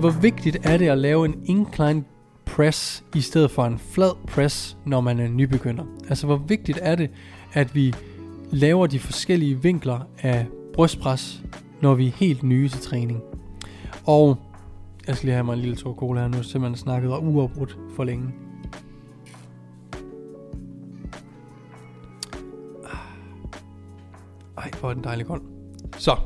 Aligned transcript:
Hvor 0.00 0.10
vigtigt 0.10 0.58
er 0.62 0.76
det 0.76 0.88
at 0.88 0.98
lave 0.98 1.24
en 1.24 1.42
incline 1.44 2.04
press 2.46 3.04
i 3.14 3.20
stedet 3.20 3.50
for 3.50 3.64
en 3.64 3.78
flad 3.78 4.26
press, 4.26 4.76
når 4.86 5.00
man 5.00 5.20
er 5.20 5.28
nybegynder? 5.28 5.84
Altså, 6.08 6.26
hvor 6.26 6.36
vigtigt 6.36 6.78
er 6.82 6.94
det, 6.94 7.10
at 7.52 7.74
vi 7.74 7.94
laver 8.50 8.86
de 8.86 8.98
forskellige 8.98 9.62
vinkler 9.62 10.00
af 10.18 10.46
brystpres, 10.74 11.42
når 11.82 11.94
vi 11.94 12.06
er 12.06 12.10
helt 12.10 12.42
nye 12.42 12.68
til 12.68 12.80
træning? 12.80 13.20
Og 14.06 14.36
jeg 15.06 15.16
skal 15.16 15.26
lige 15.26 15.34
have 15.34 15.44
mig 15.44 15.52
en 15.54 15.58
lille 15.58 15.76
tår 15.76 15.94
cola 15.94 16.20
her 16.20 16.28
nu, 16.28 16.60
man 16.60 16.76
snakket 16.76 17.12
og 17.12 17.24
uafbrudt 17.24 17.78
for 17.96 18.04
længe. 18.04 18.34
Ah. 22.84 22.98
Ej, 24.58 24.70
hvor 24.80 24.90
er 24.90 24.94
den 24.94 25.04
dejlig 25.04 25.26
kold. 25.26 25.42
Så. 25.98 26.16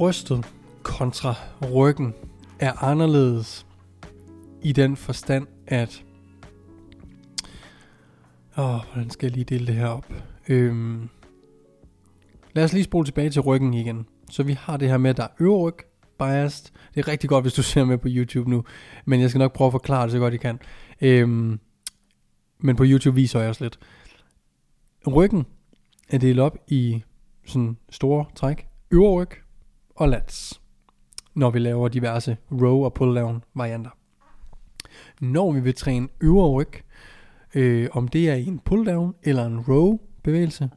Brystet 0.00 0.54
kontra 0.82 1.34
ryggen 1.72 2.14
er 2.58 2.84
anderledes 2.84 3.66
i 4.62 4.72
den 4.72 4.96
forstand, 4.96 5.46
at... 5.66 6.04
Åh, 8.58 8.80
hvordan 8.92 9.10
skal 9.10 9.26
jeg 9.26 9.32
lige 9.32 9.44
dele 9.44 9.66
det 9.66 9.74
her 9.74 9.86
op? 9.86 10.12
Øhm, 10.48 11.08
lad 12.52 12.64
os 12.64 12.72
lige 12.72 12.84
spole 12.84 13.06
tilbage 13.06 13.30
til 13.30 13.40
ryggen 13.40 13.74
igen. 13.74 14.06
Så 14.30 14.42
vi 14.42 14.52
har 14.52 14.76
det 14.76 14.88
her 14.88 14.98
med, 14.98 15.10
at 15.10 15.16
der 15.16 15.22
er 15.22 15.28
øverryg, 15.40 15.74
biased. 16.18 16.72
Det 16.94 17.00
er 17.00 17.08
rigtig 17.08 17.30
godt, 17.30 17.44
hvis 17.44 17.54
du 17.54 17.62
ser 17.62 17.84
med 17.84 17.98
på 17.98 18.08
YouTube 18.10 18.50
nu. 18.50 18.64
Men 19.04 19.20
jeg 19.20 19.30
skal 19.30 19.38
nok 19.38 19.52
prøve 19.52 19.66
at 19.68 19.72
forklare 19.72 20.04
det 20.04 20.12
så 20.12 20.18
godt 20.18 20.32
jeg 20.32 20.40
kan. 20.40 20.58
Øhm, 21.00 21.60
men 22.58 22.76
på 22.76 22.84
YouTube 22.86 23.14
viser 23.14 23.40
jeg 23.40 23.48
også 23.48 23.64
lidt. 23.64 23.78
Ryggen 25.06 25.46
er 26.08 26.18
delt 26.18 26.40
op 26.40 26.58
i 26.68 27.02
sådan 27.46 27.76
store 27.90 28.24
træk. 28.34 28.66
Øverryg 28.90 29.30
og 30.00 30.08
lats. 30.08 30.60
Når 31.34 31.50
vi 31.50 31.58
laver 31.58 31.88
diverse 31.88 32.36
row 32.52 32.84
og 32.84 32.94
pull 32.94 33.16
down 33.16 33.44
varianter. 33.54 33.90
Når 35.20 35.52
vi 35.52 35.60
vil 35.60 35.74
træne 35.74 36.08
øvre 36.20 36.50
ryg, 36.50 36.72
øh, 37.54 37.88
om 37.92 38.08
det 38.08 38.30
er 38.30 38.34
i 38.34 38.46
en 38.46 38.58
pull 38.58 38.86
down 38.86 39.14
eller 39.22 39.46
en 39.46 39.60
row 39.60 39.98
bevægelse, 40.22 40.70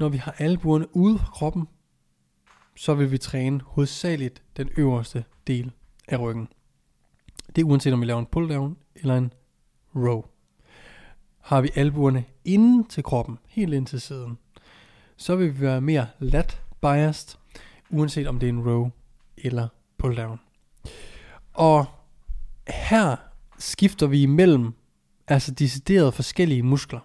når 0.00 0.08
vi 0.08 0.16
har 0.16 0.34
albuerne 0.38 0.96
ude 0.96 1.18
fra 1.18 1.26
kroppen, 1.26 1.68
så 2.76 2.94
vil 2.94 3.10
vi 3.10 3.18
træne 3.18 3.60
hovedsageligt 3.64 4.42
den 4.56 4.70
øverste 4.76 5.24
del 5.46 5.72
af 6.08 6.20
ryggen. 6.20 6.48
Det 7.56 7.62
er 7.62 7.66
uanset 7.66 7.92
om 7.92 8.00
vi 8.00 8.06
laver 8.06 8.20
en 8.20 8.26
pull 8.26 8.48
down 8.48 8.76
eller 8.94 9.16
en 9.16 9.32
row. 9.94 10.24
Har 11.40 11.60
vi 11.60 11.70
albuerne 11.74 12.24
inden 12.44 12.84
til 12.84 13.02
kroppen, 13.02 13.38
helt 13.48 13.74
ind 13.74 13.86
til 13.86 14.00
siden, 14.00 14.38
så 15.16 15.36
vil 15.36 15.54
vi 15.54 15.60
være 15.60 15.80
mere 15.80 16.06
lat 16.18 16.62
biased, 16.80 17.38
uanset 17.94 18.26
om 18.26 18.38
det 18.38 18.46
er 18.46 18.52
en 18.52 18.68
row 18.68 18.90
eller 19.36 19.68
pull 19.98 20.16
down. 20.16 20.40
Og 21.52 21.86
her 22.68 23.16
skifter 23.58 24.06
vi 24.06 24.22
imellem 24.22 24.72
altså 25.28 25.50
decideret 25.50 26.14
forskellige 26.14 26.62
muskler. 26.62 27.00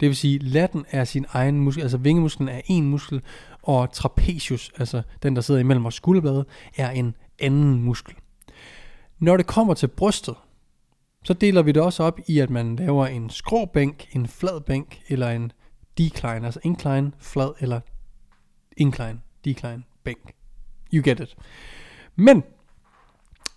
Det 0.00 0.08
vil 0.08 0.16
sige, 0.16 0.38
latten 0.38 0.84
er 0.90 1.04
sin 1.04 1.26
egen 1.28 1.60
muskel, 1.60 1.82
altså 1.82 1.98
vingemusklen 1.98 2.48
er 2.48 2.60
en 2.66 2.90
muskel, 2.90 3.22
og 3.62 3.92
trapezius, 3.92 4.70
altså 4.78 5.02
den, 5.22 5.36
der 5.36 5.42
sidder 5.42 5.60
imellem 5.60 5.82
vores 5.82 5.94
skulderblade, 5.94 6.44
er 6.76 6.90
en 6.90 7.16
anden 7.38 7.82
muskel. 7.82 8.14
Når 9.18 9.36
det 9.36 9.46
kommer 9.46 9.74
til 9.74 9.88
brystet, 9.88 10.34
så 11.24 11.34
deler 11.34 11.62
vi 11.62 11.72
det 11.72 11.82
også 11.82 12.02
op 12.02 12.20
i, 12.26 12.38
at 12.38 12.50
man 12.50 12.76
laver 12.76 13.06
en 13.06 13.30
skråbænk, 13.30 14.08
en 14.12 14.26
flad 14.26 14.60
bænk, 14.60 15.02
eller 15.08 15.30
en 15.30 15.52
decline, 15.98 16.46
altså 16.46 16.60
incline, 16.62 17.12
flad, 17.18 17.52
eller 17.60 17.80
incline, 18.76 19.20
decline, 19.44 19.82
bænk. 20.04 20.34
You 20.92 21.02
get 21.04 21.20
it. 21.20 21.36
Men 22.16 22.42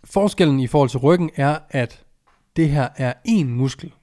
forskellen 0.04 0.60
i 0.60 0.68
forhold 0.68 0.90
til 0.90 1.00
ryggen 1.00 1.30
er, 1.36 1.60
at 1.70 2.06
det 2.56 2.70
her 2.70 2.90
er 2.96 3.14
én 3.28 3.46
muskel. 3.46 3.94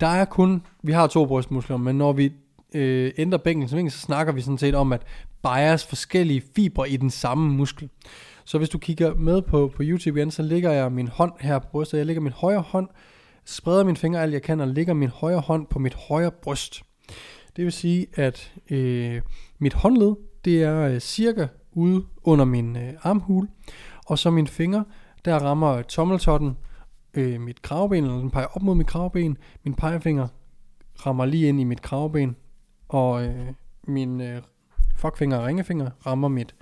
Der 0.00 0.06
er 0.06 0.24
kun, 0.24 0.62
vi 0.82 0.92
har 0.92 1.06
to 1.06 1.26
brystmuskler, 1.26 1.76
men 1.76 1.98
når 1.98 2.12
vi 2.12 2.32
øh, 2.74 3.12
ændrer 3.18 3.38
bænken 3.38 3.76
vinkel, 3.76 3.92
så 3.92 3.98
snakker 3.98 4.32
vi 4.32 4.40
sådan 4.40 4.58
set 4.58 4.74
om, 4.74 4.92
at 4.92 5.02
bias 5.42 5.86
forskellige 5.86 6.42
fibre 6.56 6.90
i 6.90 6.96
den 6.96 7.10
samme 7.10 7.52
muskel. 7.52 7.88
Så 8.44 8.58
hvis 8.58 8.68
du 8.68 8.78
kigger 8.78 9.14
med 9.14 9.42
på, 9.42 9.72
på 9.76 9.82
YouTube 9.82 10.20
igen, 10.20 10.30
så 10.30 10.42
ligger 10.42 10.70
jeg 10.70 10.92
min 10.92 11.08
hånd 11.08 11.32
her 11.40 11.58
på 11.58 11.68
brystet. 11.70 11.98
Jeg 11.98 12.06
lægger 12.06 12.20
min 12.22 12.32
højre 12.32 12.60
hånd, 12.60 12.88
spreder 13.44 13.84
min 13.84 13.96
fingre 13.96 14.22
alt 14.22 14.32
jeg 14.32 14.42
kan, 14.42 14.60
og 14.60 14.68
lægger 14.68 14.94
min 14.94 15.08
højre 15.08 15.40
hånd 15.40 15.66
på 15.66 15.78
mit 15.78 15.94
højre 15.94 16.30
bryst. 16.30 16.82
Det 17.56 17.64
vil 17.64 17.72
sige, 17.72 18.06
at 18.14 18.52
øh, 18.70 19.22
mit 19.58 19.74
håndled, 19.74 20.14
det 20.44 20.62
er 20.62 20.80
øh, 20.80 21.00
cirka 21.00 21.46
ude 21.72 22.04
under 22.22 22.44
min 22.44 22.76
øh, 22.76 22.92
armhule, 23.02 23.48
og 24.06 24.18
så 24.18 24.30
min 24.30 24.46
finger, 24.46 24.82
der 25.24 25.38
rammer 25.38 25.82
tommeltotten 25.82 26.56
øh, 27.14 27.40
mit 27.40 27.62
kravben, 27.62 28.04
eller 28.04 28.18
den 28.18 28.30
peger 28.30 28.46
op 28.46 28.62
mod 28.62 28.74
mit 28.74 28.86
kravben. 28.86 29.38
Min 29.64 29.74
pegefinger 29.74 30.28
rammer 31.06 31.24
lige 31.24 31.48
ind 31.48 31.60
i 31.60 31.64
mit 31.64 31.82
kravben, 31.82 32.36
og 32.88 33.24
øh, 33.24 33.46
min 33.86 34.20
øh, 34.20 34.42
fuckfinger 34.96 35.36
og 35.36 35.46
ringefinger 35.46 35.90
rammer 36.06 36.28
mit 36.28 36.54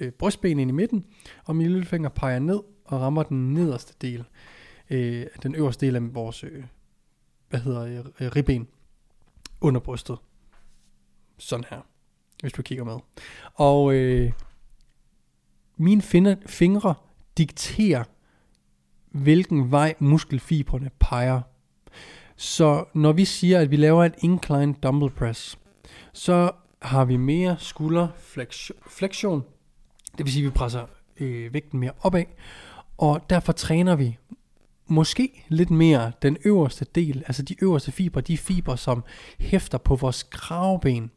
øh, 0.00 0.12
brystben 0.12 0.58
ind 0.58 0.70
i 0.70 0.72
midten, 0.72 1.04
og 1.44 1.56
min 1.56 1.66
lillefinger 1.66 2.08
peger 2.08 2.38
ned 2.38 2.60
og 2.84 3.00
rammer 3.00 3.22
den 3.22 3.54
nederste 3.54 3.94
del, 4.00 4.24
øh, 4.90 5.26
den 5.42 5.54
øverste 5.54 5.86
del 5.86 5.96
af 5.96 6.14
vores, 6.14 6.44
øh, 6.44 6.64
hvad 7.48 7.60
hedder 7.60 8.02
øh, 8.20 8.28
ribben 8.36 8.68
under 9.60 9.80
brystet. 9.80 10.18
Sådan 11.38 11.64
her, 11.70 11.80
hvis 12.40 12.52
du 12.52 12.62
kigger 12.62 12.84
med. 12.84 12.96
Og 13.54 13.94
øh, 13.94 14.32
mine 15.76 16.02
fingre 16.46 16.94
dikterer, 17.38 18.04
hvilken 19.10 19.70
vej 19.70 19.94
muskelfibrene 19.98 20.90
peger. 20.98 21.40
Så 22.36 22.84
når 22.94 23.12
vi 23.12 23.24
siger, 23.24 23.60
at 23.60 23.70
vi 23.70 23.76
laver 23.76 24.04
et 24.04 24.14
incline 24.18 24.74
dumbbell 24.82 25.10
press, 25.10 25.58
så 26.12 26.50
har 26.82 27.04
vi 27.04 27.16
mere 27.16 27.56
skulderflektion. 27.58 29.44
Det 30.18 30.26
vil 30.26 30.32
sige, 30.32 30.46
at 30.46 30.52
vi 30.52 30.54
presser 30.54 30.86
øh, 31.20 31.54
vægten 31.54 31.80
mere 31.80 31.92
opad. 32.00 32.24
Og 32.98 33.20
derfor 33.30 33.52
træner 33.52 33.96
vi 33.96 34.18
måske 34.86 35.44
lidt 35.48 35.70
mere 35.70 36.12
den 36.22 36.36
øverste 36.44 36.86
del, 36.94 37.22
altså 37.26 37.42
de 37.42 37.56
øverste 37.62 37.92
fibre, 37.92 38.20
de 38.20 38.38
fibre, 38.38 38.78
som 38.78 39.04
hæfter 39.38 39.78
på 39.78 39.96
vores 39.96 40.22
kravben. 40.22 41.10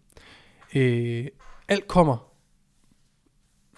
Øh, 0.76 1.28
alt 1.68 1.88
kommer 1.88 2.30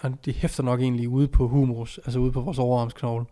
og 0.01 0.25
det 0.25 0.33
hæfter 0.33 0.63
nok 0.63 0.81
egentlig 0.81 1.09
ude 1.09 1.27
på 1.27 1.47
humerus, 1.47 1.97
altså 1.97 2.19
ude 2.19 2.31
på 2.31 2.41
vores 2.41 2.59
overarmsknogle. 2.59 3.25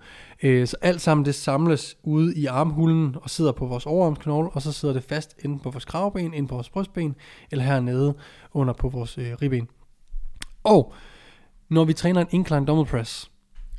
Øh, 0.44 0.68
så 0.68 0.78
alt 0.82 1.02
sammen 1.02 1.26
det 1.26 1.36
samles 1.36 1.98
ude 2.04 2.36
i 2.36 2.46
armhulen 2.46 3.16
og 3.22 3.30
sidder 3.30 3.52
på 3.52 3.66
vores 3.66 3.86
overarmsknogle, 3.86 4.50
og 4.50 4.62
så 4.62 4.72
sidder 4.72 4.94
det 4.94 5.04
fast 5.04 5.36
inde 5.40 5.60
på 5.60 5.72
vores 5.72 5.86
kravben, 5.86 6.34
inde 6.34 6.48
på 6.48 6.56
vores 6.56 6.70
brystben, 6.70 7.16
eller 7.52 7.66
hernede 7.66 8.14
under 8.54 8.74
på 8.74 8.90
vores 8.90 9.18
øh, 9.18 9.34
ribben. 9.42 9.68
Og 10.64 10.94
når 11.70 11.86
vi 11.86 11.94
træner 11.94 12.22
en 12.22 12.28
incline 12.32 12.66
dumbbell 12.66 12.90
press, 12.90 13.32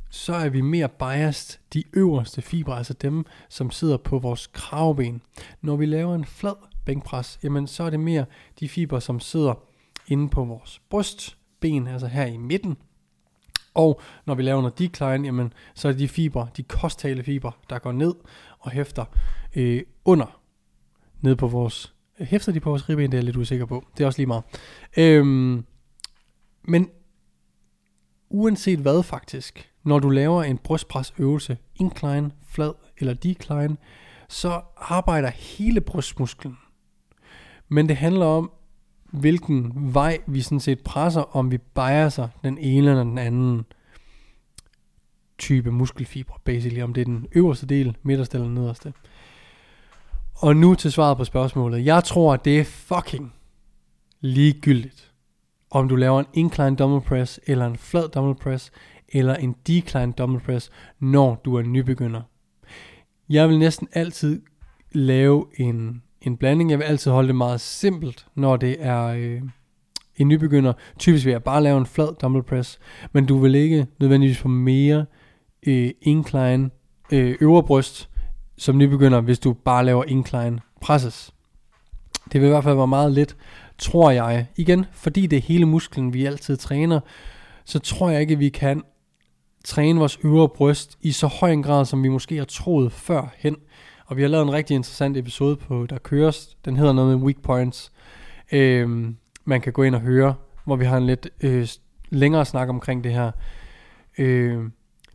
så 0.09 0.33
er 0.33 0.49
vi 0.49 0.61
mere 0.61 0.89
biased 0.89 1.59
de 1.73 1.83
øverste 1.93 2.41
fibre, 2.41 2.77
altså 2.77 2.93
dem, 2.93 3.25
som 3.49 3.71
sidder 3.71 3.97
på 3.97 4.19
vores 4.19 4.47
kravben. 4.47 5.21
Når 5.61 5.75
vi 5.75 5.85
laver 5.85 6.15
en 6.15 6.25
flad 6.25 6.55
bænkpres, 6.85 7.39
jamen 7.43 7.67
så 7.67 7.83
er 7.83 7.89
det 7.89 7.99
mere 7.99 8.25
de 8.59 8.69
fibre, 8.69 9.01
som 9.01 9.19
sidder 9.19 9.53
inde 10.07 10.29
på 10.29 10.45
vores 10.45 10.81
brystben, 10.89 11.87
altså 11.87 12.07
her 12.07 12.25
i 12.25 12.37
midten. 12.37 12.77
Og 13.73 14.01
når 14.25 14.35
vi 14.35 14.43
laver 14.43 14.61
noget 14.61 14.79
decline, 14.79 15.25
jamen, 15.25 15.53
så 15.75 15.87
er 15.87 15.91
det 15.91 15.99
de 15.99 16.07
fibre, 16.07 16.47
de 16.57 16.63
kostale 16.63 17.23
fibre, 17.23 17.51
der 17.69 17.79
går 17.79 17.91
ned 17.91 18.13
og 18.59 18.71
hæfter 18.71 19.05
øh, 19.55 19.81
under, 20.05 20.39
ned 21.21 21.35
på 21.35 21.47
vores, 21.47 21.93
øh, 22.19 22.27
hæfter 22.27 22.51
de 22.51 22.59
på 22.59 22.69
vores 22.69 22.89
ribben, 22.89 23.11
det 23.11 23.17
er 23.17 23.17
jeg 23.17 23.25
lidt 23.25 23.37
usikker 23.37 23.65
på. 23.65 23.85
Det 23.97 24.03
er 24.03 24.07
også 24.07 24.19
lige 24.19 24.27
meget. 24.27 24.43
Øhm, 24.97 25.65
men 26.63 26.89
uanset 28.29 28.79
hvad 28.79 29.03
faktisk, 29.03 29.71
når 29.83 29.99
du 29.99 30.09
laver 30.09 30.43
en 30.43 30.57
brystpresøvelse, 30.57 31.57
incline, 31.75 32.31
flad 32.47 32.73
eller 32.97 33.13
decline, 33.13 33.77
så 34.29 34.61
arbejder 34.77 35.29
hele 35.29 35.81
brystmusklen. 35.81 36.57
Men 37.69 37.89
det 37.89 37.97
handler 37.97 38.25
om, 38.25 38.51
hvilken 39.11 39.71
vej 39.93 40.17
vi 40.27 40.41
sådan 40.41 40.59
set 40.59 40.79
presser, 40.79 41.35
om 41.35 41.51
vi 41.51 41.57
biaser 41.57 42.27
den 42.43 42.57
ene 42.57 42.89
eller 42.89 43.03
den 43.03 43.17
anden 43.17 43.65
type 45.37 45.71
muskelfibre, 45.71 46.39
basically, 46.45 46.81
om 46.81 46.93
det 46.93 47.01
er 47.01 47.05
den 47.05 47.27
øverste 47.35 47.65
del, 47.65 47.97
midterste 48.03 48.37
eller 48.37 48.49
nederste. 48.49 48.93
Og 50.33 50.55
nu 50.55 50.75
til 50.75 50.91
svaret 50.91 51.17
på 51.17 51.23
spørgsmålet. 51.23 51.85
Jeg 51.85 52.03
tror, 52.03 52.33
at 52.33 52.45
det 52.45 52.59
er 52.59 52.63
fucking 52.63 53.33
ligegyldigt, 54.21 55.11
om 55.71 55.89
du 55.89 55.95
laver 55.95 56.19
en 56.19 56.25
incline 56.33 56.75
dumbbell 56.75 57.07
press, 57.07 57.39
eller 57.47 57.65
en 57.65 57.77
flad 57.77 58.09
dumbbell 58.09 58.43
press, 58.43 58.71
eller 59.09 59.35
en 59.35 59.55
decline 59.67 60.11
dumbbell 60.11 60.45
press, 60.45 60.71
når 60.99 61.41
du 61.45 61.55
er 61.55 61.61
nybegynder. 61.61 62.21
Jeg 63.29 63.49
vil 63.49 63.59
næsten 63.59 63.87
altid 63.93 64.41
lave 64.91 65.45
en 65.57 66.03
en 66.21 66.37
blanding. 66.37 66.69
Jeg 66.69 66.79
vil 66.79 66.85
altid 66.85 67.11
holde 67.11 67.27
det 67.27 67.35
meget 67.35 67.61
simpelt, 67.61 68.25
når 68.35 68.57
det 68.57 68.75
er, 68.79 69.05
øh, 69.05 69.41
en 70.21 70.27
nybegynder, 70.27 70.73
typisk 70.99 71.25
vil 71.25 71.31
jeg 71.31 71.43
bare 71.43 71.63
lave 71.63 71.77
en 71.77 71.85
flad 71.85 72.15
dumbbell 72.21 72.43
press, 72.43 72.79
men 73.13 73.25
du 73.25 73.37
vil 73.37 73.55
ikke 73.55 73.87
nødvendigvis 73.99 74.37
få 74.37 74.47
mere 74.47 75.05
øh, 75.67 75.91
incline 76.01 76.69
øh, 77.11 77.35
øvre 77.41 77.63
bryst 77.63 78.09
som 78.57 78.77
nybegynder, 78.77 79.21
hvis 79.21 79.39
du 79.39 79.53
bare 79.53 79.85
laver 79.85 80.03
incline 80.07 80.59
presses. 80.81 81.33
Det 82.31 82.41
vil 82.41 82.47
i 82.47 82.49
hvert 82.49 82.63
fald 82.63 82.75
være 82.75 82.87
meget 82.87 83.11
let, 83.11 83.35
tror 83.77 84.11
jeg. 84.11 84.45
Igen, 84.55 84.85
fordi 84.91 85.27
det 85.27 85.37
er 85.37 85.41
hele 85.41 85.65
musklen, 85.65 86.13
vi 86.13 86.25
altid 86.25 86.57
træner, 86.57 86.99
så 87.65 87.79
tror 87.79 88.09
jeg 88.09 88.21
ikke, 88.21 88.33
at 88.33 88.39
vi 88.39 88.49
kan 88.49 88.83
træne 89.65 89.99
vores 89.99 90.19
øvre 90.23 90.49
bryst 90.49 90.97
i 91.01 91.11
så 91.11 91.27
høj 91.27 91.51
en 91.51 91.63
grad, 91.63 91.85
som 91.85 92.03
vi 92.03 92.07
måske 92.07 92.37
har 92.37 92.45
troet 92.45 92.91
førhen. 92.91 93.55
Og 94.11 94.17
vi 94.17 94.21
har 94.21 94.29
lavet 94.29 94.43
en 94.43 94.53
rigtig 94.53 94.75
interessant 94.75 95.17
episode 95.17 95.55
på, 95.55 95.85
der 95.89 95.97
køres. 95.97 96.57
Den 96.65 96.77
hedder 96.77 96.93
noget 96.93 97.17
med 97.17 97.25
weak 97.25 97.41
points. 97.43 97.91
Øhm, 98.51 99.17
man 99.45 99.61
kan 99.61 99.73
gå 99.73 99.83
ind 99.83 99.95
og 99.95 100.01
høre, 100.01 100.35
hvor 100.65 100.75
vi 100.75 100.85
har 100.85 100.97
en 100.97 101.05
lidt 101.05 101.29
øh, 101.41 101.67
længere 102.09 102.45
snak 102.45 102.69
omkring 102.69 103.03
det 103.03 103.13
her. 103.13 103.31
Øh, 104.17 104.57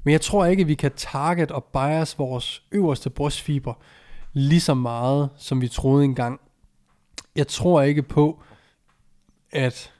men 0.04 0.12
jeg 0.12 0.20
tror 0.20 0.44
ikke, 0.44 0.60
at 0.60 0.68
vi 0.68 0.74
kan 0.74 0.92
target 0.96 1.50
og 1.50 1.64
bias 1.64 2.18
vores 2.18 2.62
øverste 2.72 3.10
brystfiber 3.10 3.74
lige 4.32 4.60
så 4.60 4.74
meget, 4.74 5.30
som 5.36 5.60
vi 5.60 5.68
troede 5.68 6.04
engang. 6.04 6.40
Jeg 7.34 7.48
tror 7.48 7.82
ikke 7.82 8.02
på, 8.02 8.42
at 9.52 9.92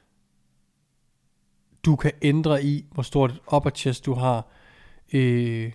du 1.85 1.95
kan 1.95 2.11
ændre 2.21 2.63
i, 2.63 2.85
hvor 2.91 3.03
stort 3.03 3.31
et 3.31 3.39
upper 3.53 3.69
chest 3.69 4.05
du 4.05 4.13
har, 4.13 4.47
øh, 5.13 5.71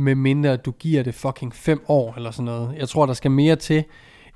med 0.00 0.14
mindre 0.14 0.50
at 0.50 0.64
du 0.64 0.70
giver 0.70 1.02
det 1.02 1.14
fucking 1.14 1.54
5 1.54 1.84
år 1.88 2.14
eller 2.16 2.30
sådan 2.30 2.44
noget. 2.44 2.76
Jeg 2.78 2.88
tror, 2.88 3.06
der 3.06 3.12
skal 3.12 3.30
mere 3.30 3.56
til, 3.56 3.84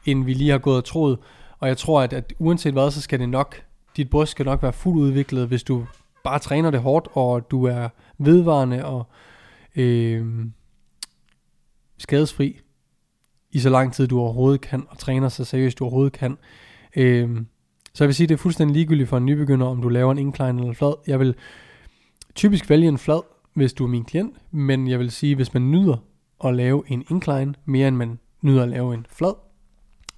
end 0.07 0.25
vi 0.25 0.35
lige 0.35 0.51
har 0.51 0.59
gået 0.59 0.77
og 0.77 0.85
troet. 0.85 1.19
Og 1.59 1.69
jeg 1.69 1.77
tror, 1.77 2.03
at, 2.03 2.13
at 2.13 2.33
uanset 2.39 2.73
hvad, 2.73 2.91
så 2.91 3.01
skal 3.01 3.21
det 3.21 3.29
nok, 3.29 3.63
dit 3.97 4.11
bryst 4.11 4.31
skal 4.31 4.47
nok 4.47 4.63
være 4.63 4.73
fuldt 4.73 4.99
udviklet, 4.99 5.49
hvis 5.49 5.63
du 5.63 5.87
bare 6.25 6.39
træner 6.39 6.71
det 6.71 6.81
hårdt, 6.81 7.09
og 7.13 7.51
du 7.51 7.65
er 7.65 7.89
vedvarende 8.19 8.85
og 8.85 9.07
øh, 9.77 10.27
skadesfri 11.99 12.61
i 13.51 13.59
så 13.59 13.71
lang 13.71 13.93
tid 13.93 14.07
du 14.07 14.21
overhovedet 14.21 14.61
kan, 14.61 14.87
og 14.89 14.99
træner 14.99 15.29
så 15.29 15.45
seriøst 15.45 15.79
du 15.79 15.85
overhovedet 15.85 16.13
kan. 16.13 16.39
Øh, 16.97 17.41
så 17.95 18.05
jeg 18.05 18.09
vil 18.09 18.15
sige, 18.15 18.27
det 18.27 18.35
er 18.35 18.39
fuldstændig 18.39 18.75
ligegyldigt 18.75 19.09
for 19.09 19.17
en 19.17 19.27
nybegynder, 19.27 19.67
om 19.67 19.83
du 19.83 19.89
laver 19.89 20.13
en 20.13 20.19
incline 20.19 20.61
eller 20.61 20.75
flad. 20.75 20.95
Jeg 21.07 21.21
vil 21.21 21.35
typisk 22.35 22.71
vælge 22.71 22.89
en 22.89 22.99
flad, 22.99 23.21
hvis 23.55 23.73
du 23.73 23.85
er 23.85 23.89
min 23.89 24.05
klient, 24.05 24.37
men 24.51 24.89
jeg 24.89 24.99
vil 24.99 25.11
sige, 25.11 25.35
hvis 25.35 25.55
man 25.55 25.71
nyder 25.71 25.97
at 26.45 26.55
lave 26.55 26.83
en 26.87 27.05
incline, 27.11 27.55
mere 27.65 27.89
end 27.89 27.97
man 27.97 28.19
nyder 28.43 28.63
at 28.63 28.69
lave 28.69 28.95
en 28.95 29.07
flad, 29.09 29.35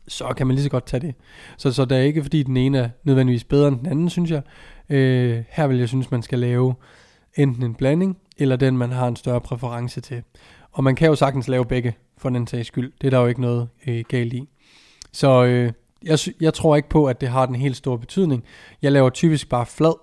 så 0.08 0.34
kan 0.36 0.46
man 0.46 0.56
lige 0.56 0.64
så 0.64 0.70
godt 0.70 0.86
tage 0.86 1.00
det. 1.00 1.14
Så, 1.56 1.72
så 1.72 1.84
det 1.84 1.98
er 1.98 2.02
ikke 2.02 2.22
fordi 2.22 2.42
den 2.42 2.56
ene 2.56 2.78
er 2.78 2.88
nødvendigvis 3.04 3.44
bedre 3.44 3.68
end 3.68 3.78
den 3.78 3.86
anden, 3.86 4.10
synes 4.10 4.30
jeg. 4.30 4.42
Øh, 4.88 5.44
her 5.48 5.66
vil 5.66 5.78
jeg 5.78 5.88
synes, 5.88 6.10
man 6.10 6.22
skal 6.22 6.38
lave 6.38 6.74
enten 7.34 7.62
en 7.62 7.74
blanding, 7.74 8.18
eller 8.38 8.56
den 8.56 8.78
man 8.78 8.92
har 8.92 9.08
en 9.08 9.16
større 9.16 9.40
præference 9.40 10.00
til. 10.00 10.22
Og 10.72 10.84
man 10.84 10.94
kan 10.96 11.08
jo 11.08 11.14
sagtens 11.14 11.48
lave 11.48 11.64
begge, 11.64 11.96
for 12.18 12.30
den 12.30 12.46
sags 12.46 12.66
skyld. 12.66 12.92
Det 13.00 13.06
er 13.06 13.10
der 13.10 13.18
jo 13.18 13.26
ikke 13.26 13.40
noget 13.40 13.68
øh, 13.86 14.04
galt 14.08 14.32
i. 14.32 14.48
Så 15.12 15.44
øh, 15.44 15.72
jeg, 16.02 16.18
jeg 16.40 16.54
tror 16.54 16.76
ikke 16.76 16.88
på, 16.88 17.06
at 17.06 17.20
det 17.20 17.28
har 17.28 17.46
den 17.46 17.54
helt 17.54 17.76
store 17.76 17.98
betydning. 17.98 18.44
Jeg 18.82 18.92
laver 18.92 19.10
typisk 19.10 19.48
bare 19.48 19.66
flad, 19.66 19.98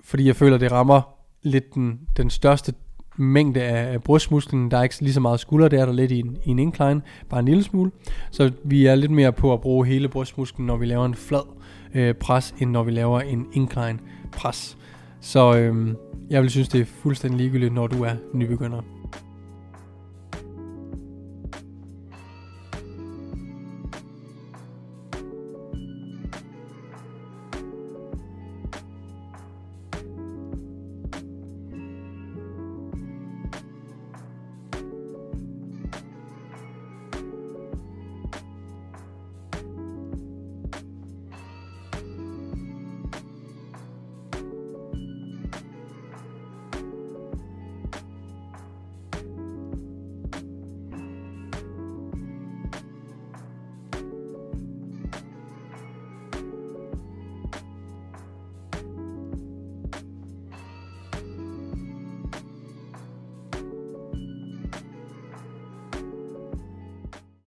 fordi 0.00 0.26
jeg 0.26 0.36
føler, 0.36 0.58
det 0.58 0.72
rammer 0.72 1.13
lidt 1.44 1.74
den, 1.74 2.00
den 2.16 2.30
største 2.30 2.72
mængde 3.16 3.62
af 3.62 4.02
brystmusklen. 4.02 4.70
Der 4.70 4.78
er 4.78 4.82
ikke 4.82 5.00
lige 5.00 5.12
så 5.12 5.20
meget 5.20 5.40
skulder, 5.40 5.68
det 5.68 5.80
er 5.80 5.86
der 5.86 5.92
lidt 5.92 6.10
i 6.10 6.18
en, 6.18 6.36
i 6.44 6.50
en 6.50 6.58
incline, 6.58 7.02
bare 7.28 7.40
en 7.40 7.46
lille 7.46 7.62
smule. 7.62 7.90
Så 8.30 8.50
vi 8.64 8.86
er 8.86 8.94
lidt 8.94 9.10
mere 9.10 9.32
på 9.32 9.52
at 9.52 9.60
bruge 9.60 9.86
hele 9.86 10.08
brystmusklen, 10.08 10.66
når 10.66 10.76
vi 10.76 10.86
laver 10.86 11.06
en 11.06 11.14
flad 11.14 11.46
øh, 11.94 12.14
pres, 12.14 12.54
end 12.58 12.70
når 12.70 12.82
vi 12.82 12.90
laver 12.90 13.20
en 13.20 13.46
incline 13.52 13.98
pres. 14.32 14.78
Så 15.20 15.56
øh, 15.56 15.94
jeg 16.30 16.42
vil 16.42 16.50
synes, 16.50 16.68
det 16.68 16.80
er 16.80 16.84
fuldstændig 16.84 17.38
ligegyldigt, 17.38 17.74
når 17.74 17.86
du 17.86 18.02
er 18.02 18.12
nybegynder. 18.32 18.93